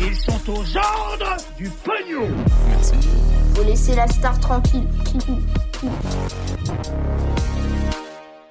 [0.00, 2.28] Ils sont aux ordres du pognon
[3.54, 4.86] Faut laisser la star tranquille.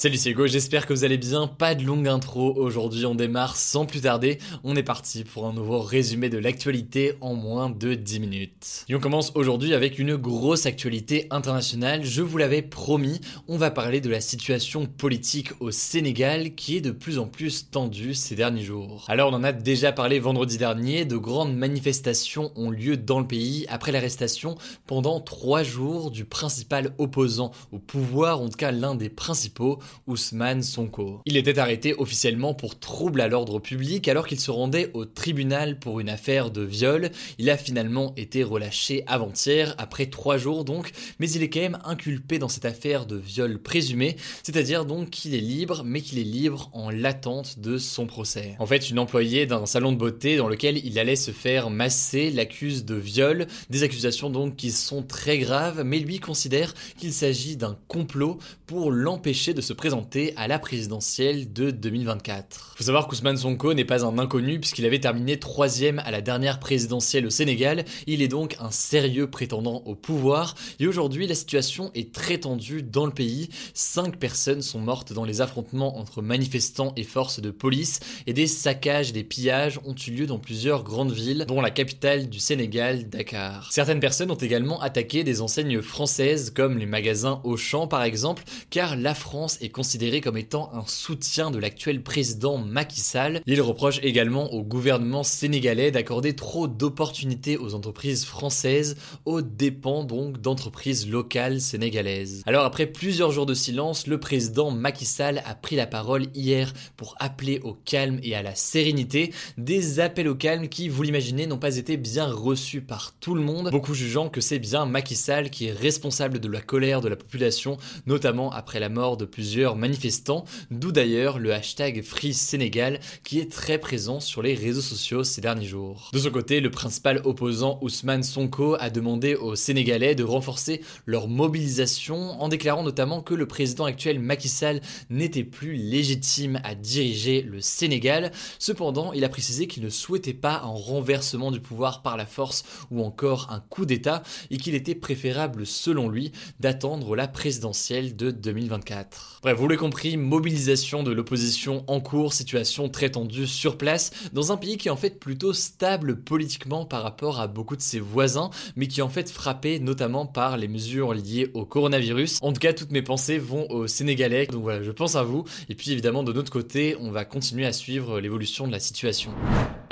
[0.00, 3.54] Salut c'est Hugo, j'espère que vous allez bien, pas de longue intro, aujourd'hui on démarre
[3.54, 7.92] sans plus tarder, on est parti pour un nouveau résumé de l'actualité en moins de
[7.92, 8.86] 10 minutes.
[8.88, 13.70] Et on commence aujourd'hui avec une grosse actualité internationale, je vous l'avais promis, on va
[13.70, 18.36] parler de la situation politique au Sénégal qui est de plus en plus tendue ces
[18.36, 19.04] derniers jours.
[19.06, 23.26] Alors on en a déjà parlé vendredi dernier, de grandes manifestations ont lieu dans le
[23.26, 24.54] pays après l'arrestation
[24.86, 30.62] pendant 3 jours du principal opposant au pouvoir, en tout cas l'un des principaux, Ousmane
[30.62, 31.20] Sonko.
[31.26, 35.78] Il était arrêté officiellement pour trouble à l'ordre public alors qu'il se rendait au tribunal
[35.78, 37.10] pour une affaire de viol.
[37.38, 41.78] Il a finalement été relâché avant-hier, après trois jours donc, mais il est quand même
[41.84, 46.24] inculpé dans cette affaire de viol présumé, c'est-à-dire donc qu'il est libre, mais qu'il est
[46.24, 48.56] libre en l'attente de son procès.
[48.58, 52.30] En fait, une employée d'un salon de beauté dans lequel il allait se faire masser
[52.30, 57.56] l'accuse de viol, des accusations donc qui sont très graves, mais lui considère qu'il s'agit
[57.56, 62.74] d'un complot pour l'empêcher de se présenter à la présidentielle de 2024.
[62.76, 66.60] Faut savoir qu'Ousmane Sonko n'est pas un inconnu puisqu'il avait terminé troisième à la dernière
[66.60, 67.86] présidentielle au Sénégal.
[68.06, 72.82] Il est donc un sérieux prétendant au pouvoir et aujourd'hui la situation est très tendue
[72.82, 73.48] dans le pays.
[73.72, 78.48] Cinq personnes sont mortes dans les affrontements entre manifestants et forces de police et des
[78.48, 83.08] saccages, des pillages ont eu lieu dans plusieurs grandes villes dont la capitale du Sénégal,
[83.08, 83.72] Dakar.
[83.72, 88.94] Certaines personnes ont également attaqué des enseignes françaises comme les magasins Auchan par exemple car
[88.94, 93.40] la France est considéré comme étant un soutien de l'actuel président Macky Sall.
[93.46, 100.40] Il reproche également au gouvernement sénégalais d'accorder trop d'opportunités aux entreprises françaises aux dépens donc
[100.40, 102.42] d'entreprises locales sénégalaises.
[102.46, 106.72] Alors après plusieurs jours de silence, le président Macky Sall a pris la parole hier
[106.96, 111.46] pour appeler au calme et à la sérénité, des appels au calme qui, vous l'imaginez,
[111.46, 115.16] n'ont pas été bien reçus par tout le monde, beaucoup jugeant que c'est bien Macky
[115.16, 117.76] Sall qui est responsable de la colère de la population,
[118.06, 123.50] notamment après la mort de plusieurs manifestants, d'où d'ailleurs le hashtag Free Sénégal qui est
[123.50, 126.10] très présent sur les réseaux sociaux ces derniers jours.
[126.12, 131.28] De son côté, le principal opposant Ousmane Sonko a demandé aux Sénégalais de renforcer leur
[131.28, 137.42] mobilisation en déclarant notamment que le président actuel Macky Sall n'était plus légitime à diriger
[137.42, 138.32] le Sénégal.
[138.58, 142.64] Cependant, il a précisé qu'il ne souhaitait pas un renversement du pouvoir par la force
[142.90, 148.30] ou encore un coup d'État et qu'il était préférable selon lui d'attendre la présidentielle de
[148.30, 149.40] 2024.
[149.42, 154.52] Bref, vous l'avez compris, mobilisation de l'opposition en cours, situation très tendue sur place, dans
[154.52, 158.00] un pays qui est en fait plutôt stable politiquement par rapport à beaucoup de ses
[158.00, 162.38] voisins, mais qui est en fait frappé notamment par les mesures liées au coronavirus.
[162.42, 165.44] En tout cas, toutes mes pensées vont aux Sénégalais, donc voilà, je pense à vous.
[165.68, 169.30] Et puis évidemment, de notre côté, on va continuer à suivre l'évolution de la situation.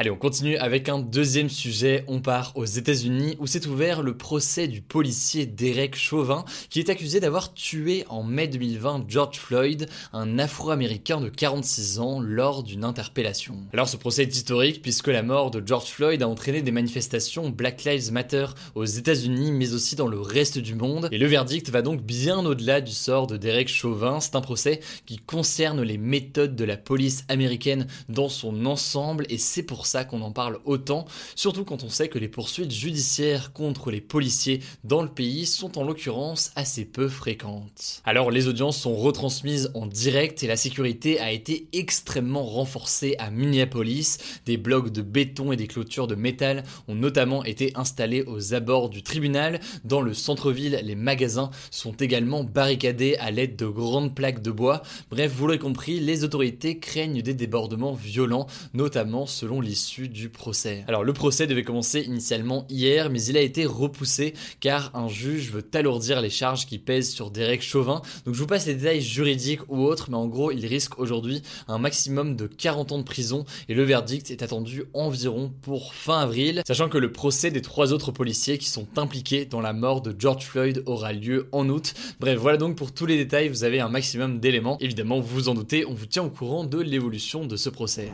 [0.01, 2.05] Allez, on continue avec un deuxième sujet.
[2.07, 6.89] On part aux États-Unis où s'est ouvert le procès du policier Derek Chauvin qui est
[6.89, 12.85] accusé d'avoir tué en mai 2020 George Floyd, un Afro-Américain de 46 ans, lors d'une
[12.85, 13.57] interpellation.
[13.73, 17.51] Alors ce procès est historique puisque la mort de George Floyd a entraîné des manifestations
[17.51, 21.09] Black Lives Matter aux États-Unis mais aussi dans le reste du monde.
[21.11, 24.21] Et le verdict va donc bien au-delà du sort de Derek Chauvin.
[24.21, 29.39] C'est un procès qui concerne les méthodes de la police américaine dans son ensemble et
[29.39, 33.53] c'est pour ça qu'on en parle autant, surtout quand on sait que les poursuites judiciaires
[33.53, 38.03] contre les policiers dans le pays sont en l'occurrence assez peu fréquentes.
[38.05, 43.31] Alors les audiences sont retransmises en direct et la sécurité a été extrêmement renforcée à
[43.31, 44.19] Minneapolis.
[44.47, 48.91] Des blocs de béton et des clôtures de métal ont notamment été installés aux abords
[48.91, 49.61] du tribunal.
[49.85, 54.83] Dans le centre-ville, les magasins sont également barricadés à l'aide de grandes plaques de bois.
[55.11, 59.78] Bref, vous l'aurez compris, les autorités craignent des débordements violents, notamment selon l'histoire
[60.09, 60.85] du procès.
[60.89, 65.51] Alors le procès devait commencer initialement hier, mais il a été repoussé car un juge
[65.51, 68.03] veut alourdir les charges qui pèsent sur Derek Chauvin.
[68.27, 71.43] Donc je vous passe les détails juridiques ou autres, mais en gros il risque aujourd'hui
[71.69, 76.21] un maximum de 40 ans de prison et le verdict est attendu environ pour fin
[76.21, 80.03] avril, sachant que le procès des trois autres policiers qui sont impliqués dans la mort
[80.03, 81.95] de George Floyd aura lieu en août.
[82.21, 84.79] Bref, voilà donc pour tous les détails, vous avez un maximum d'éléments.
[84.81, 88.13] Évidemment, vous vous en doutez, on vous tient au courant de l'évolution de ce procès.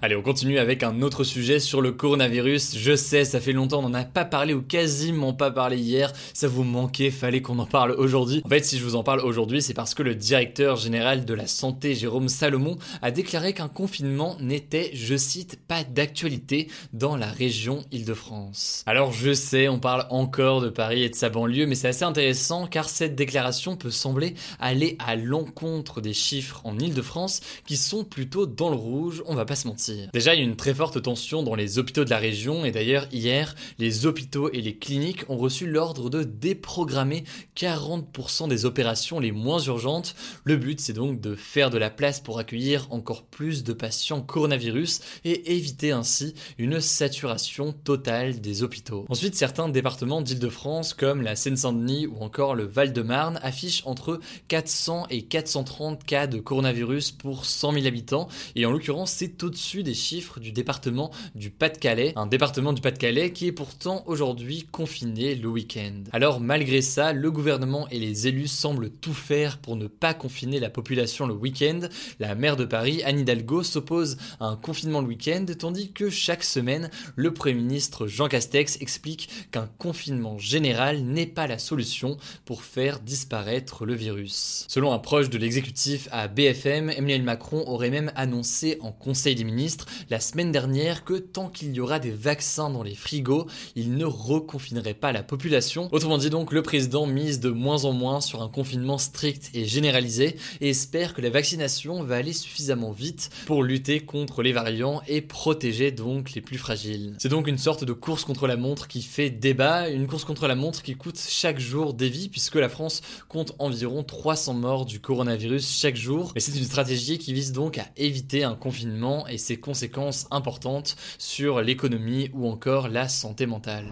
[0.00, 2.78] Allez, on continue avec un autre sujet sur le coronavirus.
[2.78, 6.12] Je sais, ça fait longtemps, on n'en a pas parlé ou quasiment pas parlé hier.
[6.34, 8.40] Ça vous manquait, fallait qu'on en parle aujourd'hui.
[8.44, 11.34] En fait, si je vous en parle aujourd'hui, c'est parce que le directeur général de
[11.34, 17.26] la santé, Jérôme Salomon, a déclaré qu'un confinement n'était, je cite, pas d'actualité dans la
[17.26, 18.84] région Île-de-France.
[18.86, 22.04] Alors, je sais, on parle encore de Paris et de sa banlieue, mais c'est assez
[22.04, 28.04] intéressant car cette déclaration peut sembler aller à l'encontre des chiffres en Île-de-France qui sont
[28.04, 29.87] plutôt dans le rouge, on va pas se mentir.
[30.12, 32.70] Déjà, il y a une très forte tension dans les hôpitaux de la région et
[32.70, 37.24] d'ailleurs hier, les hôpitaux et les cliniques ont reçu l'ordre de déprogrammer
[37.56, 40.14] 40% des opérations les moins urgentes.
[40.44, 44.22] Le but, c'est donc de faire de la place pour accueillir encore plus de patients
[44.22, 49.04] coronavirus et éviter ainsi une saturation totale des hôpitaux.
[49.08, 55.22] Ensuite, certains départements d'Île-de-France comme la Seine-Saint-Denis ou encore le Val-de-Marne affichent entre 400 et
[55.22, 60.40] 430 cas de coronavirus pour 100 000 habitants et en l'occurrence, c'est au-dessus des chiffres
[60.40, 66.04] du département du Pas-de-Calais, un département du Pas-de-Calais qui est pourtant aujourd'hui confiné le week-end.
[66.12, 70.60] Alors malgré ça, le gouvernement et les élus semblent tout faire pour ne pas confiner
[70.60, 71.80] la population le week-end.
[72.18, 76.44] La maire de Paris, Anne Hidalgo, s'oppose à un confinement le week-end, tandis que chaque
[76.44, 82.62] semaine, le Premier ministre Jean Castex explique qu'un confinement général n'est pas la solution pour
[82.62, 84.66] faire disparaître le virus.
[84.68, 89.44] Selon un proche de l'exécutif à BFM, Emmanuel Macron aurait même annoncé en Conseil des
[89.44, 89.67] ministres
[90.10, 94.04] la semaine dernière que tant qu'il y aura des vaccins dans les frigos, il ne
[94.04, 95.88] reconfinerait pas la population.
[95.92, 99.64] Autrement dit donc, le président mise de moins en moins sur un confinement strict et
[99.64, 105.02] généralisé et espère que la vaccination va aller suffisamment vite pour lutter contre les variants
[105.06, 107.16] et protéger donc les plus fragiles.
[107.18, 110.46] C'est donc une sorte de course contre la montre qui fait débat, une course contre
[110.46, 114.86] la montre qui coûte chaque jour des vies puisque la France compte environ 300 morts
[114.86, 116.32] du coronavirus chaque jour.
[116.34, 120.96] Mais c'est une stratégie qui vise donc à éviter un confinement et ses conséquences importantes
[121.18, 123.86] sur l'économie ou encore la santé mentale.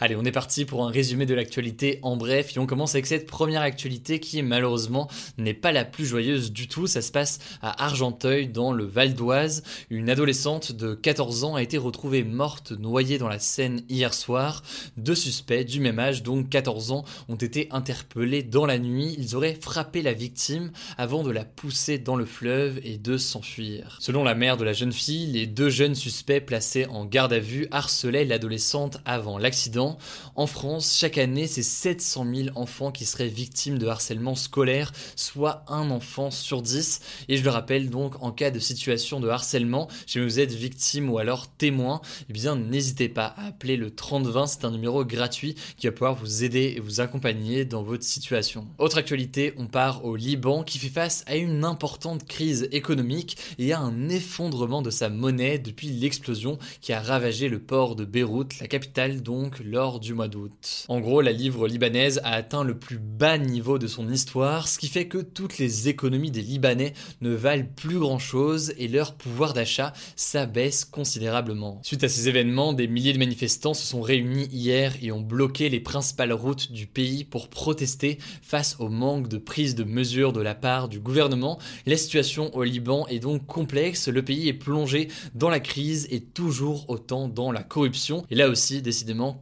[0.00, 3.06] Allez, on est parti pour un résumé de l'actualité en bref et on commence avec
[3.06, 5.08] cette première actualité qui malheureusement
[5.38, 6.86] n'est pas la plus joyeuse du tout.
[6.86, 9.64] Ça se passe à Argenteuil dans le Val d'Oise.
[9.90, 14.62] Une adolescente de 14 ans a été retrouvée morte noyée dans la Seine hier soir.
[14.96, 19.16] Deux suspects du même âge, donc 14 ans, ont été interpellés dans la nuit.
[19.18, 23.98] Ils auraient frappé la victime avant de la pousser dans le fleuve et de s'enfuir.
[24.00, 27.40] Selon la mère de la jeune fille, les deux jeunes suspects placés en garde à
[27.40, 29.87] vue harcelaient l'adolescente avant l'accident
[30.34, 35.64] en France, chaque année, c'est 700 000 enfants qui seraient victimes de harcèlement scolaire, soit
[35.68, 37.00] un enfant sur 10.
[37.28, 41.10] Et je le rappelle donc, en cas de situation de harcèlement, si vous êtes victime
[41.10, 45.54] ou alors témoin, eh bien n'hésitez pas à appeler le 3020, c'est un numéro gratuit
[45.76, 48.66] qui va pouvoir vous aider et vous accompagner dans votre situation.
[48.78, 53.72] Autre actualité, on part au Liban qui fait face à une importante crise économique et
[53.72, 58.58] à un effondrement de sa monnaie depuis l'explosion qui a ravagé le port de Beyrouth,
[58.60, 59.58] la capitale donc,
[60.00, 60.86] du mois d'août.
[60.88, 64.78] En gros, la livre libanaise a atteint le plus bas niveau de son histoire, ce
[64.78, 69.14] qui fait que toutes les économies des Libanais ne valent plus grand chose et leur
[69.14, 71.78] pouvoir d'achat s'abaisse considérablement.
[71.84, 75.68] Suite à ces événements, des milliers de manifestants se sont réunis hier et ont bloqué
[75.68, 80.40] les principales routes du pays pour protester face au manque de prise de mesures de
[80.40, 81.60] la part du gouvernement.
[81.86, 86.20] La situation au Liban est donc complexe, le pays est plongé dans la crise et
[86.20, 88.24] toujours autant dans la corruption.
[88.30, 89.34] Et là aussi, décidément,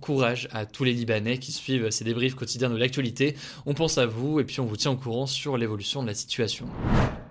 [0.52, 3.36] à tous les Libanais qui suivent ces débriefs quotidiens de l'actualité.
[3.66, 6.14] On pense à vous et puis on vous tient au courant sur l'évolution de la
[6.14, 6.66] situation.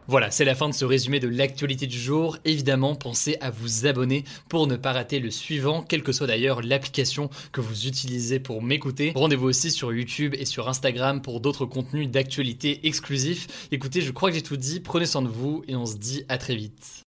[0.08, 2.38] Voilà, c'est la fin de ce résumé de l'actualité du jour.
[2.46, 6.62] Évidemment, pensez à vous abonner pour ne pas rater le suivant, quelle que soit d'ailleurs
[6.62, 9.14] l'application que vous utilisez pour m'écouter.
[9.16, 13.68] Rendez-vous aussi sur YouTube et sur Instagram pour d'autres contenus d'actualité exclusifs.
[13.72, 16.24] Écoutez, je crois que j'ai tout dit, prenez soin de vous et on se dit
[16.30, 17.05] à très vite.